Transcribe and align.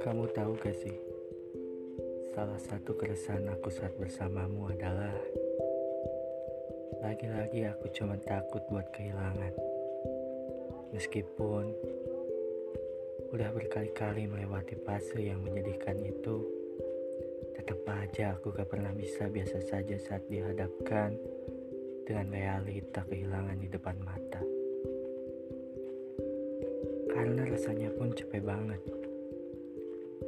Kamu 0.00 0.32
tahu 0.32 0.56
gak 0.56 0.72
sih, 0.80 0.96
salah 2.32 2.56
satu 2.56 2.96
keresahan 2.96 3.44
aku 3.52 3.68
saat 3.68 3.92
bersamamu 4.00 4.72
adalah 4.72 5.12
lagi-lagi 7.04 7.68
aku 7.68 7.92
cuma 7.92 8.16
takut 8.16 8.64
buat 8.72 8.88
kehilangan. 8.96 9.52
Meskipun 10.96 11.76
udah 13.28 13.52
berkali-kali 13.52 14.24
melewati 14.24 14.80
fase 14.88 15.20
yang 15.20 15.44
menyedihkan 15.44 16.00
itu, 16.00 16.48
tetap 17.60 17.84
aja 17.92 18.40
aku 18.40 18.56
gak 18.56 18.72
pernah 18.72 18.96
bisa 18.96 19.28
biasa 19.28 19.60
saja 19.60 20.00
saat 20.00 20.24
dihadapkan 20.32 21.12
dengan 22.08 22.32
realita 22.32 23.04
kehilangan 23.04 23.60
di 23.60 23.68
depan 23.68 24.00
mata. 24.00 24.40
Karena 27.12 27.44
rasanya 27.44 27.92
pun 27.92 28.16
capek 28.16 28.40
banget 28.40 28.99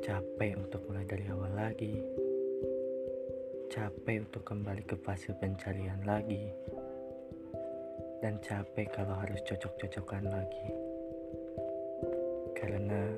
Capek 0.02 0.59
untuk 0.59 0.83
mulai 0.91 1.06
dari 1.06 1.30
awal 1.30 1.55
lagi. 1.55 1.95
Capek 3.70 4.27
untuk 4.27 4.43
kembali 4.43 4.83
ke 4.83 4.98
fase 4.98 5.30
pencarian 5.38 6.02
lagi. 6.02 6.51
Dan 8.19 8.43
capek 8.43 8.91
kalau 8.91 9.15
harus 9.15 9.38
cocok-cocokan 9.46 10.27
lagi. 10.27 10.66
Karena 12.59 13.15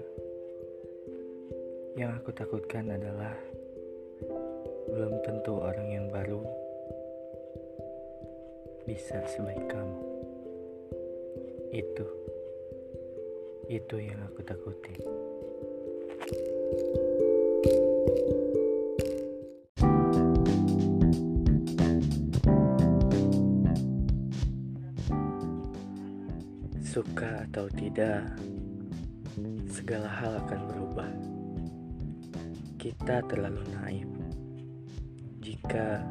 yang 1.96 2.20
aku 2.20 2.36
takutkan 2.36 2.92
adalah 2.92 3.32
belum 4.92 5.24
tentu 5.24 5.56
orang 5.56 5.88
yang 5.88 6.06
baru 6.12 6.44
bisa 8.84 9.24
sebaik 9.24 9.72
kamu. 9.72 10.00
Itu 11.72 12.06
itu 13.72 13.96
yang 13.96 14.20
aku 14.28 14.44
takuti. 14.44 15.24
Suka 26.94 27.42
atau 27.50 27.66
tidak, 27.74 28.22
segala 29.66 30.06
hal 30.06 30.38
akan 30.46 30.60
berubah. 30.70 31.10
Kita 32.78 33.18
terlalu 33.26 33.66
naif 33.74 34.06
jika 35.42 36.06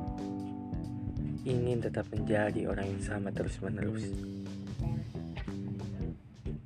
ingin 1.48 1.80
tetap 1.80 2.04
menjadi 2.12 2.68
orang 2.68 3.00
yang 3.00 3.00
sama 3.00 3.32
terus-menerus. 3.32 4.12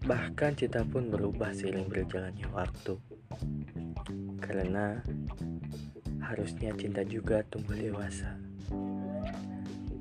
Bahkan 0.02 0.66
cinta 0.66 0.82
pun 0.82 1.14
berubah 1.14 1.54
seiring 1.54 1.86
berjalannya 1.86 2.50
waktu. 2.50 2.98
Karena 4.42 4.98
harusnya 6.26 6.74
cinta 6.74 7.06
juga 7.06 7.46
tumbuh 7.46 7.78
dewasa. 7.78 8.34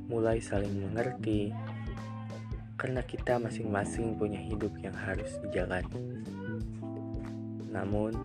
Mulai 0.08 0.40
saling 0.40 0.88
mengerti, 0.88 1.52
karena 2.76 3.00
kita 3.00 3.40
masing-masing 3.40 4.20
punya 4.20 4.36
hidup 4.36 4.72
yang 4.84 4.92
harus 4.92 5.32
dijalani. 5.40 5.96
Namun, 7.72 8.20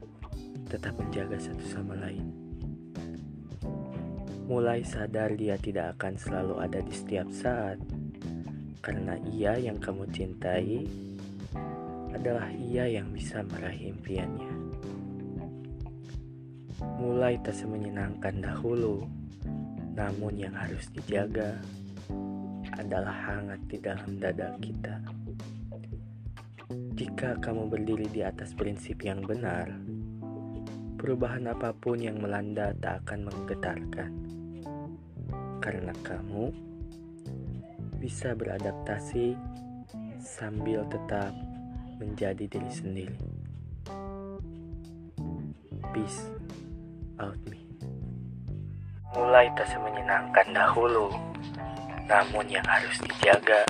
tetap 0.67 0.95
menjaga 0.99 1.39
satu 1.39 1.63
sama 1.67 1.95
lain. 1.95 2.31
Mulai 4.51 4.83
sadar 4.83 5.31
dia 5.39 5.55
tidak 5.55 5.95
akan 5.95 6.19
selalu 6.19 6.55
ada 6.59 6.83
di 6.83 6.91
setiap 6.91 7.27
saat, 7.31 7.79
karena 8.83 9.15
ia 9.31 9.55
yang 9.55 9.79
kamu 9.79 10.03
cintai 10.11 10.83
adalah 12.11 12.51
ia 12.51 12.91
yang 12.91 13.07
bisa 13.15 13.39
meraih 13.47 13.95
impiannya. 13.95 14.51
Mulai 16.99 17.39
tak 17.39 17.55
semenyenangkan 17.55 18.43
dahulu, 18.43 19.07
namun 19.95 20.35
yang 20.35 20.51
harus 20.51 20.91
dijaga 20.91 21.55
adalah 22.77 23.15
hangat 23.31 23.61
di 23.67 23.77
dalam 23.81 24.19
dada 24.21 24.55
kita. 24.61 24.95
Jika 26.95 27.41
kamu 27.41 27.67
berdiri 27.67 28.07
di 28.07 28.21
atas 28.21 28.53
prinsip 28.53 29.01
yang 29.03 29.25
benar, 29.25 29.67
perubahan 31.01 31.49
apa 31.49 31.73
pun 31.73 31.97
yang 31.97 32.21
melanda 32.21 32.71
tak 32.77 33.01
akan 33.03 33.27
menggetarkan. 33.27 34.11
Karena 35.59 35.93
kamu 36.05 36.53
bisa 37.97 38.37
beradaptasi 38.37 39.33
sambil 40.21 40.85
tetap 40.89 41.33
menjadi 41.97 42.45
diri 42.49 42.71
sendiri. 42.71 43.19
Peace 45.91 46.29
out 47.17 47.37
me. 47.49 47.61
Mulai 49.11 49.51
tak 49.59 49.67
semenyenangkan 49.69 50.55
dahulu 50.55 51.11
namun 52.11 52.43
yang 52.51 52.67
harus 52.67 52.99
dijaga 52.99 53.63